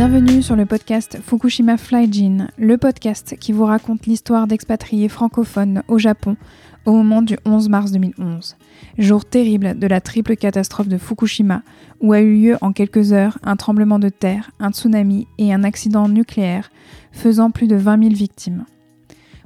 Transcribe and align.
Bienvenue 0.00 0.42
sur 0.42 0.56
le 0.56 0.64
podcast 0.64 1.18
Fukushima 1.22 1.76
Flyjin, 1.76 2.48
le 2.56 2.78
podcast 2.78 3.36
qui 3.38 3.52
vous 3.52 3.66
raconte 3.66 4.06
l'histoire 4.06 4.46
d'expatriés 4.46 5.10
francophones 5.10 5.82
au 5.88 5.98
Japon 5.98 6.38
au 6.86 6.92
moment 6.92 7.22
du 7.22 7.36
11 7.44 7.68
mars 7.68 7.92
2011, 7.92 8.56
jour 8.98 9.24
terrible 9.24 9.78
de 9.78 9.86
la 9.86 10.00
triple 10.00 10.36
catastrophe 10.36 10.88
de 10.88 10.98
Fukushima, 10.98 11.62
où 12.00 12.12
a 12.12 12.20
eu 12.20 12.34
lieu 12.34 12.56
en 12.60 12.72
quelques 12.72 13.12
heures 13.12 13.38
un 13.42 13.56
tremblement 13.56 13.98
de 13.98 14.08
terre, 14.08 14.50
un 14.60 14.70
tsunami 14.70 15.26
et 15.38 15.52
un 15.52 15.64
accident 15.64 16.08
nucléaire, 16.08 16.70
faisant 17.12 17.50
plus 17.50 17.66
de 17.66 17.76
20 17.76 18.02
000 18.02 18.14
victimes. 18.14 18.64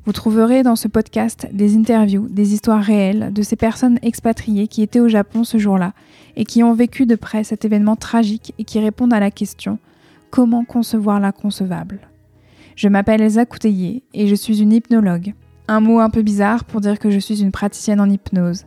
Vous 0.07 0.13
trouverez 0.13 0.63
dans 0.63 0.77
ce 0.77 0.87
podcast 0.87 1.49
des 1.53 1.77
interviews, 1.77 2.29
des 2.29 2.53
histoires 2.53 2.83
réelles 2.83 3.33
de 3.33 3.43
ces 3.43 3.57
personnes 3.57 3.99
expatriées 4.03 4.69
qui 4.69 4.83
étaient 4.83 5.01
au 5.01 5.09
Japon 5.09 5.45
ce 5.45 5.57
jour-là 5.57 5.95
et 6.37 6.45
qui 6.45 6.63
ont 6.63 6.75
vécu 6.75 7.07
de 7.07 7.15
près 7.15 7.43
cet 7.43 7.65
événement 7.65 7.97
tragique 7.97 8.53
et 8.59 8.65
qui 8.65 8.81
répondent 8.81 9.15
à 9.15 9.21
la 9.21 9.31
question 9.31 9.79
Comment 10.31 10.65
concevoir 10.65 11.21
l'inconcevable? 11.21 12.01
Je 12.77 12.89
m'appelle 12.89 13.23
Elsa 13.23 13.47
Couteyé 13.47 14.03
et 14.13 14.27
je 14.27 14.35
suis 14.35 14.61
une 14.61 14.73
hypnologue. 14.73 15.33
Un 15.67 15.81
mot 15.81 15.99
un 16.01 16.11
peu 16.11 16.21
bizarre 16.21 16.65
pour 16.65 16.83
dire 16.83 16.99
que 16.99 17.11
je 17.11 17.19
suis 17.19 17.41
une 17.41 17.51
praticienne 17.51 18.01
en 18.01 18.11
hypnose. 18.11 18.67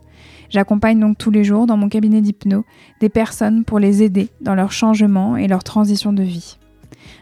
J'accompagne 0.50 0.98
donc 0.98 1.16
tous 1.16 1.30
les 1.30 1.44
jours 1.44 1.66
dans 1.66 1.76
mon 1.76 1.88
cabinet 1.88 2.20
d'hypno 2.20 2.64
des 3.00 3.08
personnes 3.08 3.64
pour 3.64 3.78
les 3.78 4.02
aider 4.02 4.30
dans 4.40 4.56
leur 4.56 4.72
changement 4.72 5.36
et 5.36 5.46
leur 5.46 5.62
transition 5.62 6.12
de 6.12 6.24
vie. 6.24 6.58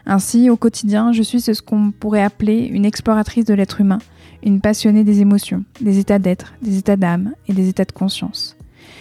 Ainsi, 0.07 0.49
au 0.49 0.57
quotidien, 0.57 1.11
je 1.11 1.21
suis 1.21 1.41
ce 1.41 1.61
qu'on 1.61 1.91
pourrait 1.91 2.23
appeler 2.23 2.65
une 2.65 2.85
exploratrice 2.85 3.45
de 3.45 3.53
l'être 3.53 3.81
humain, 3.81 3.99
une 4.43 4.61
passionnée 4.61 5.03
des 5.03 5.21
émotions, 5.21 5.63
des 5.79 5.99
états 5.99 6.19
d'être, 6.19 6.53
des 6.61 6.79
états 6.79 6.95
d'âme 6.95 7.33
et 7.47 7.53
des 7.53 7.69
états 7.69 7.85
de 7.85 7.91
conscience. 7.91 8.57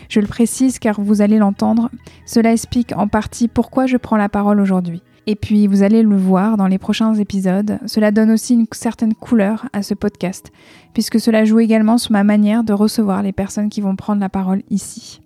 Je 0.09 0.21
le 0.21 0.27
précise 0.27 0.79
car 0.79 1.01
vous 1.01 1.23
allez 1.23 1.39
l'entendre, 1.39 1.91
cela 2.27 2.53
explique 2.53 2.93
en 2.97 3.09
partie 3.09 3.49
pourquoi 3.49 3.87
je 3.87 3.97
prends 3.97 4.17
la 4.17 4.29
parole 4.29 4.61
aujourd'hui. 4.61 5.03
Et 5.29 5.35
puis, 5.35 5.67
vous 5.67 5.83
allez 5.83 6.03
le 6.03 6.17
voir 6.17 6.57
dans 6.57 6.69
les 6.69 6.79
prochains 6.79 7.15
épisodes, 7.15 7.81
cela 7.87 8.13
donne 8.13 8.31
aussi 8.31 8.55
une 8.55 8.67
certaine 8.71 9.15
couleur 9.15 9.69
à 9.73 9.83
ce 9.83 9.95
podcast, 9.95 10.53
puisque 10.95 11.19
cela 11.19 11.45
joue 11.45 11.59
également 11.59 11.99
sur 11.99 12.13
ma 12.13 12.23
manière 12.23 12.63
de 12.63 12.73
recevoir 12.73 13.23
les 13.23 13.33
personnes 13.33 13.69
qui 13.69 13.81
vont 13.81 13.97
prendre 13.97 14.21
la 14.21 14.29
parole 14.29 14.63
ici. 14.71 15.21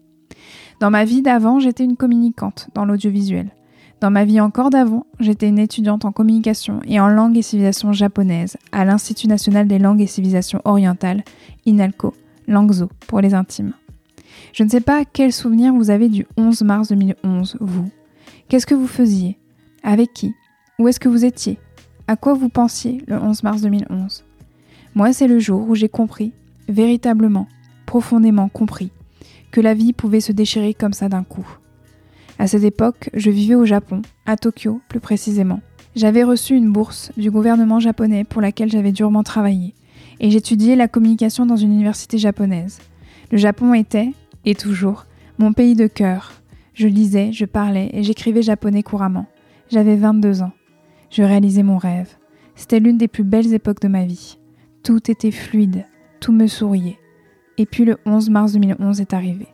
Dans 0.80 0.90
ma 0.90 1.04
vie 1.04 1.20
d'avant, 1.20 1.60
j'étais 1.60 1.84
une 1.84 1.98
communicante 1.98 2.68
dans 2.74 2.86
l'audiovisuel. 2.86 3.50
Dans 4.00 4.10
ma 4.10 4.24
vie 4.24 4.40
encore 4.40 4.70
d'avant, 4.70 5.04
j'étais 5.18 5.48
une 5.48 5.58
étudiante 5.58 6.06
en 6.06 6.12
communication 6.12 6.80
et 6.86 6.98
en 6.98 7.08
langue 7.08 7.36
et 7.36 7.42
civilisation 7.42 7.92
japonaise 7.92 8.56
à 8.72 8.86
l'Institut 8.86 9.28
national 9.28 9.68
des 9.68 9.78
langues 9.78 10.00
et 10.00 10.06
civilisations 10.06 10.62
orientales, 10.64 11.22
INALCO, 11.66 12.14
Langzo 12.48 12.88
pour 13.06 13.20
les 13.20 13.34
intimes. 13.34 13.74
Je 14.54 14.64
ne 14.64 14.70
sais 14.70 14.80
pas 14.80 15.04
quel 15.04 15.34
souvenir 15.34 15.74
vous 15.74 15.90
avez 15.90 16.08
du 16.08 16.26
11 16.38 16.62
mars 16.62 16.88
2011, 16.88 17.58
vous. 17.60 17.90
Qu'est-ce 18.48 18.66
que 18.66 18.74
vous 18.74 18.86
faisiez? 18.86 19.39
Avec 19.82 20.12
qui? 20.12 20.34
Où 20.78 20.88
est-ce 20.88 21.00
que 21.00 21.08
vous 21.08 21.24
étiez? 21.24 21.58
À 22.06 22.16
quoi 22.16 22.34
vous 22.34 22.48
pensiez 22.48 23.02
le 23.06 23.16
11 23.16 23.42
mars 23.42 23.62
2011 23.62 24.24
Moi, 24.94 25.12
c'est 25.12 25.28
le 25.28 25.38
jour 25.38 25.68
où 25.68 25.74
j'ai 25.74 25.88
compris, 25.88 26.32
véritablement, 26.68 27.46
profondément 27.86 28.48
compris, 28.48 28.90
que 29.50 29.60
la 29.60 29.74
vie 29.74 29.92
pouvait 29.92 30.20
se 30.20 30.32
déchirer 30.32 30.74
comme 30.74 30.92
ça 30.92 31.08
d'un 31.08 31.22
coup. 31.22 31.46
À 32.38 32.46
cette 32.46 32.64
époque, 32.64 33.10
je 33.14 33.30
vivais 33.30 33.54
au 33.54 33.64
Japon, 33.64 34.02
à 34.26 34.36
Tokyo 34.36 34.80
plus 34.88 35.00
précisément. 35.00 35.60
J'avais 35.94 36.22
reçu 36.22 36.54
une 36.54 36.72
bourse 36.72 37.12
du 37.16 37.30
gouvernement 37.30 37.80
japonais 37.80 38.24
pour 38.24 38.40
laquelle 38.40 38.70
j'avais 38.70 38.92
durement 38.92 39.22
travaillé, 39.22 39.74
et 40.20 40.30
j'étudiais 40.30 40.76
la 40.76 40.88
communication 40.88 41.46
dans 41.46 41.56
une 41.56 41.72
université 41.72 42.18
japonaise. 42.18 42.78
Le 43.30 43.38
Japon 43.38 43.74
était, 43.74 44.12
et 44.44 44.54
toujours, 44.54 45.06
mon 45.38 45.52
pays 45.52 45.74
de 45.74 45.86
cœur. 45.86 46.32
Je 46.74 46.86
lisais, 46.86 47.32
je 47.32 47.44
parlais 47.44 47.90
et 47.92 48.02
j'écrivais 48.02 48.42
japonais 48.42 48.82
couramment. 48.82 49.26
J'avais 49.70 49.94
22 49.94 50.42
ans. 50.42 50.50
Je 51.10 51.22
réalisais 51.22 51.62
mon 51.62 51.78
rêve. 51.78 52.16
C'était 52.56 52.80
l'une 52.80 52.98
des 52.98 53.06
plus 53.06 53.22
belles 53.22 53.54
époques 53.54 53.80
de 53.80 53.86
ma 53.86 54.04
vie. 54.04 54.36
Tout 54.82 55.08
était 55.08 55.30
fluide, 55.30 55.86
tout 56.18 56.32
me 56.32 56.48
souriait. 56.48 56.98
Et 57.56 57.66
puis 57.66 57.84
le 57.84 57.98
11 58.04 58.30
mars 58.30 58.52
2011 58.52 59.00
est 59.00 59.14
arrivé. 59.14 59.46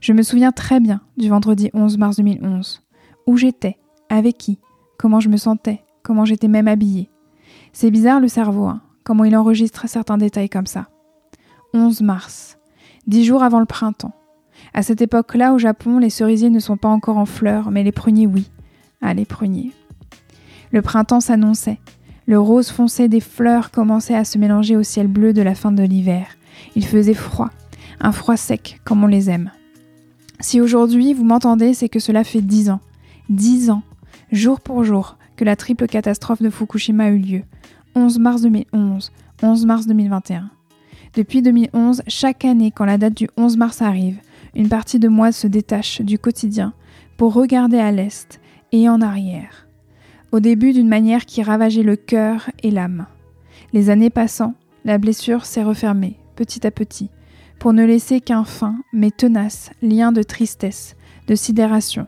Je 0.00 0.12
me 0.12 0.22
souviens 0.22 0.52
très 0.52 0.78
bien 0.78 1.00
du 1.16 1.28
vendredi 1.28 1.70
11 1.74 1.98
mars 1.98 2.16
2011. 2.16 2.82
Où 3.26 3.36
j'étais, 3.36 3.78
avec 4.08 4.38
qui, 4.38 4.60
comment 4.96 5.18
je 5.18 5.28
me 5.28 5.38
sentais, 5.38 5.82
comment 6.04 6.24
j'étais 6.24 6.46
même 6.46 6.68
habillée. 6.68 7.10
C'est 7.72 7.90
bizarre 7.90 8.20
le 8.20 8.28
cerveau, 8.28 8.66
hein, 8.66 8.80
comment 9.02 9.24
il 9.24 9.36
enregistre 9.36 9.88
certains 9.88 10.18
détails 10.18 10.48
comme 10.48 10.66
ça. 10.66 10.88
11 11.74 12.00
mars, 12.02 12.58
dix 13.08 13.24
jours 13.24 13.42
avant 13.42 13.58
le 13.58 13.66
printemps. 13.66 14.14
À 14.72 14.84
cette 14.84 15.02
époque-là, 15.02 15.52
au 15.52 15.58
Japon, 15.58 15.98
les 15.98 16.10
cerisiers 16.10 16.50
ne 16.50 16.60
sont 16.60 16.76
pas 16.76 16.88
encore 16.88 17.18
en 17.18 17.26
fleurs, 17.26 17.72
mais 17.72 17.82
les 17.82 17.92
pruniers, 17.92 18.28
oui. 18.28 18.48
Les 19.14 19.24
pruniers. 19.24 19.72
Le 20.72 20.82
printemps 20.82 21.20
s'annonçait. 21.20 21.78
Le 22.26 22.40
rose 22.40 22.70
foncé 22.70 23.08
des 23.08 23.20
fleurs 23.20 23.70
commençait 23.70 24.16
à 24.16 24.24
se 24.24 24.36
mélanger 24.36 24.76
au 24.76 24.82
ciel 24.82 25.06
bleu 25.06 25.32
de 25.32 25.42
la 25.42 25.54
fin 25.54 25.72
de 25.72 25.82
l'hiver. 25.82 26.26
Il 26.74 26.84
faisait 26.84 27.14
froid, 27.14 27.50
un 28.00 28.12
froid 28.12 28.36
sec 28.36 28.80
comme 28.84 29.04
on 29.04 29.06
les 29.06 29.30
aime. 29.30 29.50
Si 30.40 30.60
aujourd'hui 30.60 31.14
vous 31.14 31.24
m'entendez, 31.24 31.72
c'est 31.72 31.88
que 31.88 32.00
cela 32.00 32.24
fait 32.24 32.42
dix 32.42 32.68
ans, 32.68 32.80
dix 33.30 33.70
ans, 33.70 33.82
jour 34.32 34.60
pour 34.60 34.84
jour, 34.84 35.16
que 35.36 35.44
la 35.44 35.56
triple 35.56 35.86
catastrophe 35.86 36.42
de 36.42 36.50
Fukushima 36.50 37.04
a 37.04 37.08
eu 37.08 37.18
lieu. 37.18 37.42
11 37.94 38.18
mars 38.18 38.42
2011, 38.42 39.12
11 39.42 39.66
mars 39.66 39.86
2021. 39.86 40.50
Depuis 41.14 41.40
2011, 41.40 42.02
chaque 42.08 42.44
année, 42.44 42.70
quand 42.70 42.84
la 42.84 42.98
date 42.98 43.14
du 43.14 43.28
11 43.38 43.56
mars 43.56 43.80
arrive, 43.80 44.18
une 44.54 44.68
partie 44.68 44.98
de 44.98 45.08
moi 45.08 45.32
se 45.32 45.46
détache 45.46 46.02
du 46.02 46.18
quotidien 46.18 46.74
pour 47.16 47.32
regarder 47.32 47.78
à 47.78 47.92
l'est 47.92 48.40
et 48.72 48.88
en 48.88 49.00
arrière. 49.00 49.66
Au 50.32 50.40
début 50.40 50.72
d'une 50.72 50.88
manière 50.88 51.26
qui 51.26 51.42
ravageait 51.42 51.82
le 51.82 51.96
cœur 51.96 52.50
et 52.62 52.70
l'âme. 52.70 53.06
Les 53.72 53.90
années 53.90 54.10
passant, 54.10 54.54
la 54.84 54.98
blessure 54.98 55.44
s'est 55.44 55.62
refermée, 55.62 56.16
petit 56.34 56.66
à 56.66 56.70
petit, 56.70 57.10
pour 57.58 57.72
ne 57.72 57.84
laisser 57.84 58.20
qu'un 58.20 58.44
fin 58.44 58.76
mais 58.92 59.10
tenace 59.10 59.70
lien 59.82 60.12
de 60.12 60.22
tristesse, 60.22 60.96
de 61.26 61.34
sidération 61.34 62.06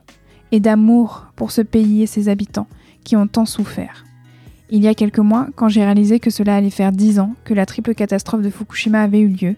et 0.52 0.60
d'amour 0.60 1.26
pour 1.36 1.50
ce 1.50 1.62
pays 1.62 2.02
et 2.02 2.06
ses 2.06 2.28
habitants 2.28 2.68
qui 3.04 3.16
ont 3.16 3.26
tant 3.26 3.46
souffert. 3.46 4.04
Il 4.70 4.82
y 4.82 4.88
a 4.88 4.94
quelques 4.94 5.18
mois, 5.18 5.48
quand 5.56 5.68
j'ai 5.68 5.82
réalisé 5.82 6.20
que 6.20 6.30
cela 6.30 6.56
allait 6.56 6.70
faire 6.70 6.92
dix 6.92 7.18
ans 7.18 7.34
que 7.44 7.54
la 7.54 7.64
triple 7.64 7.94
catastrophe 7.94 8.42
de 8.42 8.50
Fukushima 8.50 9.02
avait 9.02 9.20
eu 9.20 9.28
lieu, 9.28 9.56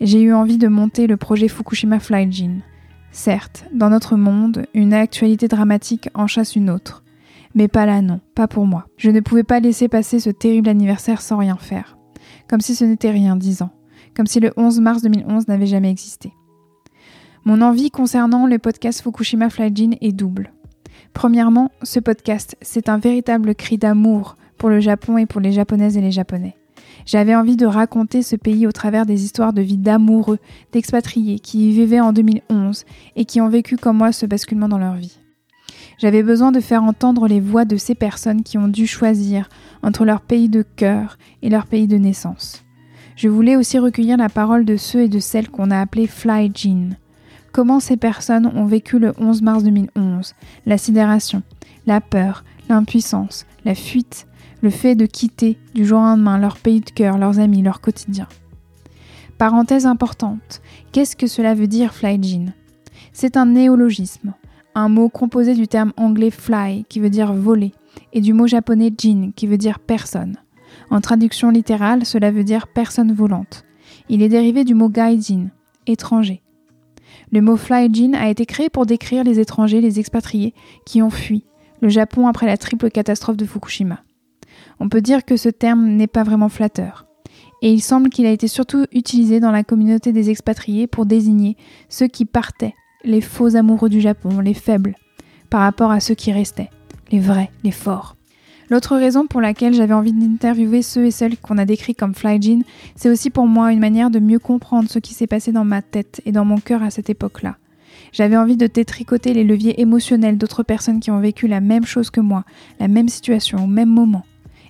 j'ai 0.00 0.20
eu 0.20 0.32
envie 0.32 0.58
de 0.58 0.68
monter 0.68 1.06
le 1.06 1.16
projet 1.16 1.48
Fukushima 1.48 2.00
Flyjin. 2.00 2.58
Certes, 3.10 3.64
dans 3.72 3.90
notre 3.90 4.16
monde, 4.16 4.66
une 4.74 4.92
actualité 4.92 5.48
dramatique 5.48 6.08
en 6.14 6.26
chasse 6.26 6.56
une 6.56 6.70
autre. 6.70 7.02
Mais 7.54 7.68
pas 7.68 7.86
là, 7.86 8.02
non, 8.02 8.20
pas 8.34 8.46
pour 8.46 8.66
moi. 8.66 8.86
Je 8.96 9.10
ne 9.10 9.20
pouvais 9.20 9.44
pas 9.44 9.60
laisser 9.60 9.88
passer 9.88 10.20
ce 10.20 10.30
terrible 10.30 10.68
anniversaire 10.68 11.22
sans 11.22 11.38
rien 11.38 11.56
faire. 11.56 11.96
Comme 12.48 12.60
si 12.60 12.74
ce 12.74 12.84
n'était 12.84 13.10
rien, 13.10 13.36
dix 13.36 13.62
ans. 13.62 13.70
Comme 14.14 14.26
si 14.26 14.40
le 14.40 14.52
11 14.56 14.80
mars 14.80 15.02
2011 15.02 15.48
n'avait 15.48 15.66
jamais 15.66 15.90
existé. 15.90 16.32
Mon 17.44 17.62
envie 17.62 17.90
concernant 17.90 18.46
le 18.46 18.58
podcast 18.58 19.00
Fukushima 19.00 19.48
Flyjin 19.48 19.92
est 20.00 20.12
double. 20.12 20.52
Premièrement, 21.14 21.70
ce 21.82 22.00
podcast, 22.00 22.56
c'est 22.60 22.88
un 22.88 22.98
véritable 22.98 23.54
cri 23.54 23.78
d'amour 23.78 24.36
pour 24.58 24.68
le 24.68 24.80
Japon 24.80 25.16
et 25.16 25.26
pour 25.26 25.40
les 25.40 25.52
Japonaises 25.52 25.96
et 25.96 26.02
les 26.02 26.10
Japonais. 26.10 26.57
J'avais 27.08 27.34
envie 27.34 27.56
de 27.56 27.64
raconter 27.64 28.22
ce 28.22 28.36
pays 28.36 28.66
au 28.66 28.72
travers 28.72 29.06
des 29.06 29.24
histoires 29.24 29.54
de 29.54 29.62
vie 29.62 29.78
d'amoureux, 29.78 30.38
d'expatriés 30.72 31.38
qui 31.38 31.70
y 31.70 31.72
vivaient 31.72 32.00
en 32.00 32.12
2011 32.12 32.84
et 33.16 33.24
qui 33.24 33.40
ont 33.40 33.48
vécu 33.48 33.78
comme 33.78 33.96
moi 33.96 34.12
ce 34.12 34.26
basculement 34.26 34.68
dans 34.68 34.76
leur 34.76 34.92
vie. 34.92 35.18
J'avais 35.96 36.22
besoin 36.22 36.52
de 36.52 36.60
faire 36.60 36.84
entendre 36.84 37.26
les 37.26 37.40
voix 37.40 37.64
de 37.64 37.78
ces 37.78 37.94
personnes 37.94 38.42
qui 38.42 38.58
ont 38.58 38.68
dû 38.68 38.86
choisir 38.86 39.48
entre 39.82 40.04
leur 40.04 40.20
pays 40.20 40.50
de 40.50 40.60
cœur 40.60 41.16
et 41.40 41.48
leur 41.48 41.64
pays 41.64 41.86
de 41.86 41.96
naissance. 41.96 42.62
Je 43.16 43.30
voulais 43.30 43.56
aussi 43.56 43.78
recueillir 43.78 44.18
la 44.18 44.28
parole 44.28 44.66
de 44.66 44.76
ceux 44.76 45.04
et 45.04 45.08
de 45.08 45.18
celles 45.18 45.48
qu'on 45.48 45.70
a 45.70 45.80
appelés 45.80 46.08
Fly 46.08 46.52
Jean. 46.54 46.90
Comment 47.52 47.80
ces 47.80 47.96
personnes 47.96 48.52
ont 48.54 48.66
vécu 48.66 48.98
le 48.98 49.14
11 49.18 49.40
mars 49.40 49.64
2011, 49.64 50.34
la 50.66 50.76
sidération, 50.76 51.42
la 51.86 52.02
peur, 52.02 52.44
l'impuissance, 52.68 53.46
la 53.68 53.74
fuite, 53.74 54.26
le 54.62 54.70
fait 54.70 54.94
de 54.94 55.04
quitter 55.04 55.58
du 55.74 55.84
jour 55.84 55.98
au 55.98 56.02
lendemain 56.02 56.38
leur 56.38 56.56
pays 56.56 56.80
de 56.80 56.88
cœur, 56.88 57.18
leurs 57.18 57.38
amis, 57.38 57.60
leur 57.60 57.82
quotidien. 57.82 58.26
Parenthèse 59.36 59.84
importante, 59.84 60.62
qu'est-ce 60.90 61.14
que 61.14 61.26
cela 61.26 61.54
veut 61.54 61.66
dire 61.66 61.92
fly 61.92 62.18
C'est 63.12 63.36
un 63.36 63.44
néologisme, 63.44 64.32
un 64.74 64.88
mot 64.88 65.10
composé 65.10 65.54
du 65.54 65.68
terme 65.68 65.92
anglais 65.98 66.30
fly 66.30 66.86
qui 66.88 66.98
veut 66.98 67.10
dire 67.10 67.34
voler 67.34 67.72
et 68.14 68.22
du 68.22 68.32
mot 68.32 68.46
japonais 68.46 68.90
jin 68.96 69.32
qui 69.36 69.46
veut 69.46 69.58
dire 69.58 69.80
personne. 69.80 70.38
En 70.88 71.02
traduction 71.02 71.50
littérale, 71.50 72.06
cela 72.06 72.30
veut 72.30 72.44
dire 72.44 72.68
personne 72.68 73.12
volante. 73.12 73.66
Il 74.08 74.22
est 74.22 74.30
dérivé 74.30 74.64
du 74.64 74.74
mot 74.74 74.88
gaijin, 74.88 75.48
étranger. 75.86 76.40
Le 77.32 77.42
mot 77.42 77.58
fly 77.58 77.92
jean 77.92 78.14
a 78.14 78.30
été 78.30 78.46
créé 78.46 78.70
pour 78.70 78.86
décrire 78.86 79.24
les 79.24 79.40
étrangers, 79.40 79.82
les 79.82 80.00
expatriés 80.00 80.54
qui 80.86 81.02
ont 81.02 81.10
fui, 81.10 81.44
le 81.80 81.88
Japon 81.88 82.26
après 82.26 82.46
la 82.46 82.56
triple 82.56 82.90
catastrophe 82.90 83.36
de 83.36 83.44
Fukushima. 83.44 84.00
On 84.80 84.88
peut 84.88 85.00
dire 85.00 85.24
que 85.24 85.36
ce 85.36 85.48
terme 85.48 85.86
n'est 85.88 86.06
pas 86.06 86.22
vraiment 86.22 86.48
flatteur. 86.48 87.06
Et 87.62 87.72
il 87.72 87.80
semble 87.80 88.10
qu'il 88.10 88.26
a 88.26 88.30
été 88.30 88.46
surtout 88.46 88.86
utilisé 88.92 89.40
dans 89.40 89.50
la 89.50 89.64
communauté 89.64 90.12
des 90.12 90.30
expatriés 90.30 90.86
pour 90.86 91.06
désigner 91.06 91.56
ceux 91.88 92.06
qui 92.06 92.24
partaient, 92.24 92.74
les 93.04 93.20
faux 93.20 93.56
amoureux 93.56 93.88
du 93.88 94.00
Japon, 94.00 94.40
les 94.40 94.54
faibles, 94.54 94.94
par 95.50 95.60
rapport 95.62 95.90
à 95.90 96.00
ceux 96.00 96.14
qui 96.14 96.32
restaient, 96.32 96.70
les 97.10 97.20
vrais, 97.20 97.50
les 97.64 97.72
forts. 97.72 98.14
L'autre 98.70 98.96
raison 98.96 99.26
pour 99.26 99.40
laquelle 99.40 99.72
j'avais 99.72 99.94
envie 99.94 100.12
d'interviewer 100.12 100.82
ceux 100.82 101.06
et 101.06 101.10
celles 101.10 101.38
qu'on 101.38 101.58
a 101.58 101.64
décrits 101.64 101.94
comme 101.94 102.14
Flyjin, 102.14 102.60
c'est 102.96 103.08
aussi 103.08 103.30
pour 103.30 103.46
moi 103.46 103.72
une 103.72 103.80
manière 103.80 104.10
de 104.10 104.18
mieux 104.18 104.38
comprendre 104.38 104.90
ce 104.90 104.98
qui 104.98 105.14
s'est 105.14 105.26
passé 105.26 105.52
dans 105.52 105.64
ma 105.64 105.80
tête 105.80 106.20
et 106.26 106.32
dans 106.32 106.44
mon 106.44 106.58
cœur 106.58 106.82
à 106.82 106.90
cette 106.90 107.08
époque-là. 107.08 107.56
J'avais 108.12 108.36
envie 108.36 108.56
de 108.56 108.66
détricoter 108.66 109.34
les 109.34 109.44
leviers 109.44 109.80
émotionnels 109.80 110.38
d'autres 110.38 110.62
personnes 110.62 111.00
qui 111.00 111.10
ont 111.10 111.20
vécu 111.20 111.46
la 111.46 111.60
même 111.60 111.84
chose 111.84 112.10
que 112.10 112.20
moi, 112.20 112.44
la 112.80 112.88
même 112.88 113.08
situation, 113.08 113.64
au 113.64 113.66
même 113.66 113.90
moment, 113.90 114.24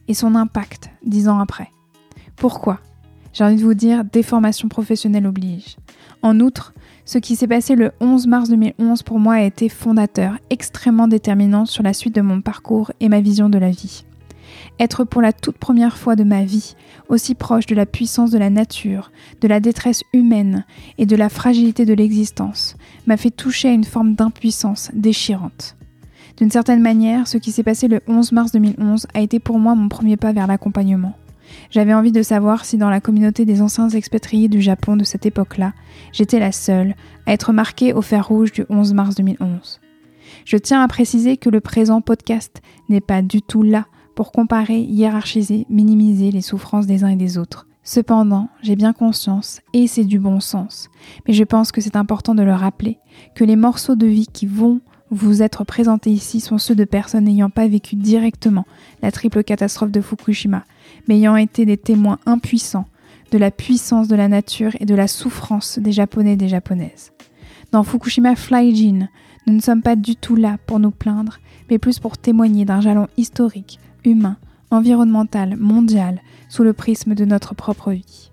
et 0.08 0.14
son 0.14 0.34
impact 0.34 0.90
dix 1.04 1.28
ans 1.28 1.40
après. 1.40 1.70
Pourquoi? 2.36 2.80
J'ai 3.32 3.44
envie 3.44 3.56
de 3.56 3.62
vous 3.62 3.74
dire, 3.74 4.04
déformation 4.04 4.68
professionnelle 4.68 5.26
oblige. 5.26 5.76
En 6.22 6.40
outre, 6.40 6.74
ce 7.04 7.18
qui 7.18 7.36
s'est 7.36 7.46
passé 7.46 7.76
le 7.76 7.92
11 8.00 8.26
mars 8.26 8.48
2011 8.48 9.02
pour 9.02 9.18
moi 9.18 9.34
a 9.34 9.42
été 9.42 9.68
fondateur, 9.68 10.38
extrêmement 10.50 11.08
déterminant 11.08 11.64
sur 11.64 11.82
la 11.82 11.92
suite 11.92 12.14
de 12.14 12.20
mon 12.20 12.40
parcours 12.40 12.90
et 13.00 13.08
ma 13.08 13.20
vision 13.20 13.48
de 13.48 13.58
la 13.58 13.70
vie. 13.70 14.04
Être 14.80 15.04
pour 15.04 15.22
la 15.22 15.32
toute 15.32 15.58
première 15.58 15.96
fois 15.96 16.14
de 16.14 16.24
ma 16.24 16.44
vie 16.44 16.76
aussi 17.08 17.34
proche 17.34 17.66
de 17.66 17.74
la 17.74 17.86
puissance 17.86 18.30
de 18.30 18.38
la 18.38 18.50
nature, 18.50 19.10
de 19.40 19.48
la 19.48 19.60
détresse 19.60 20.04
humaine 20.12 20.64
et 20.98 21.06
de 21.06 21.16
la 21.16 21.28
fragilité 21.28 21.84
de 21.84 21.94
l'existence 21.94 22.76
m'a 23.06 23.16
fait 23.16 23.30
toucher 23.30 23.68
à 23.68 23.72
une 23.72 23.84
forme 23.84 24.14
d'impuissance 24.14 24.90
déchirante. 24.94 25.76
D'une 26.36 26.50
certaine 26.50 26.82
manière, 26.82 27.26
ce 27.26 27.38
qui 27.38 27.50
s'est 27.50 27.64
passé 27.64 27.88
le 27.88 28.00
11 28.06 28.32
mars 28.32 28.52
2011 28.52 29.08
a 29.14 29.20
été 29.20 29.40
pour 29.40 29.58
moi 29.58 29.74
mon 29.74 29.88
premier 29.88 30.16
pas 30.16 30.32
vers 30.32 30.46
l'accompagnement. 30.46 31.16
J'avais 31.70 31.94
envie 31.94 32.12
de 32.12 32.22
savoir 32.22 32.64
si 32.64 32.76
dans 32.76 32.90
la 32.90 33.00
communauté 33.00 33.44
des 33.44 33.62
anciens 33.62 33.88
expatriés 33.88 34.48
du 34.48 34.60
Japon 34.60 34.96
de 34.96 35.04
cette 35.04 35.26
époque-là, 35.26 35.72
j'étais 36.12 36.38
la 36.38 36.52
seule 36.52 36.94
à 37.26 37.32
être 37.32 37.52
marquée 37.52 37.92
au 37.92 38.02
fer 38.02 38.28
rouge 38.28 38.52
du 38.52 38.64
11 38.68 38.94
mars 38.94 39.14
2011. 39.16 39.80
Je 40.44 40.56
tiens 40.56 40.82
à 40.82 40.88
préciser 40.88 41.36
que 41.36 41.50
le 41.50 41.60
présent 41.60 42.00
podcast 42.00 42.60
n'est 42.88 43.00
pas 43.00 43.22
du 43.22 43.42
tout 43.42 43.62
là 43.62 43.86
pour 44.18 44.32
comparer, 44.32 44.80
hiérarchiser, 44.80 45.64
minimiser 45.70 46.32
les 46.32 46.40
souffrances 46.40 46.88
des 46.88 47.04
uns 47.04 47.10
et 47.10 47.14
des 47.14 47.38
autres. 47.38 47.68
Cependant, 47.84 48.48
j'ai 48.62 48.74
bien 48.74 48.92
conscience, 48.92 49.60
et 49.74 49.86
c'est 49.86 50.02
du 50.02 50.18
bon 50.18 50.40
sens, 50.40 50.88
mais 51.24 51.34
je 51.34 51.44
pense 51.44 51.70
que 51.70 51.80
c'est 51.80 51.94
important 51.94 52.34
de 52.34 52.42
le 52.42 52.52
rappeler, 52.52 52.98
que 53.36 53.44
les 53.44 53.54
morceaux 53.54 53.94
de 53.94 54.08
vie 54.08 54.26
qui 54.26 54.46
vont 54.46 54.80
vous 55.12 55.40
être 55.40 55.62
présentés 55.62 56.10
ici 56.10 56.40
sont 56.40 56.58
ceux 56.58 56.74
de 56.74 56.82
personnes 56.82 57.26
n'ayant 57.26 57.48
pas 57.48 57.68
vécu 57.68 57.94
directement 57.94 58.66
la 59.02 59.12
triple 59.12 59.44
catastrophe 59.44 59.92
de 59.92 60.00
Fukushima, 60.00 60.64
mais 61.06 61.18
ayant 61.18 61.36
été 61.36 61.64
des 61.64 61.76
témoins 61.76 62.18
impuissants 62.26 62.88
de 63.30 63.38
la 63.38 63.52
puissance 63.52 64.08
de 64.08 64.16
la 64.16 64.26
nature 64.26 64.72
et 64.80 64.84
de 64.84 64.96
la 64.96 65.06
souffrance 65.06 65.78
des 65.78 65.92
Japonais 65.92 66.32
et 66.32 66.36
des 66.36 66.48
Japonaises. 66.48 67.12
Dans 67.70 67.84
Fukushima 67.84 68.34
Flyjin, 68.34 69.10
nous 69.46 69.54
ne 69.54 69.60
sommes 69.60 69.82
pas 69.82 69.94
du 69.94 70.16
tout 70.16 70.34
là 70.34 70.56
pour 70.66 70.80
nous 70.80 70.90
plaindre, 70.90 71.38
mais 71.70 71.78
plus 71.78 72.00
pour 72.00 72.18
témoigner 72.18 72.64
d'un 72.64 72.80
jalon 72.80 73.06
historique, 73.16 73.78
humain, 74.04 74.36
environnemental, 74.70 75.56
mondial, 75.56 76.20
sous 76.48 76.64
le 76.64 76.72
prisme 76.72 77.14
de 77.14 77.24
notre 77.24 77.54
propre 77.54 77.92
vie. 77.92 78.30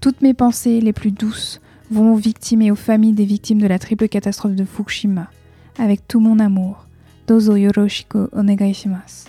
Toutes 0.00 0.22
mes 0.22 0.34
pensées 0.34 0.80
les 0.80 0.92
plus 0.92 1.12
douces 1.12 1.60
vont 1.90 2.14
aux 2.14 2.16
victimes 2.16 2.62
et 2.62 2.70
aux 2.70 2.76
familles 2.76 3.12
des 3.12 3.24
victimes 3.24 3.60
de 3.60 3.66
la 3.66 3.78
triple 3.78 4.08
catastrophe 4.08 4.54
de 4.54 4.64
Fukushima, 4.64 5.30
avec 5.78 6.06
tout 6.08 6.20
mon 6.20 6.38
amour. 6.38 6.86
Dozo 7.26 7.56
yoroshiku 7.56 8.28
onegai 8.32 8.74
shimasu. 8.74 9.28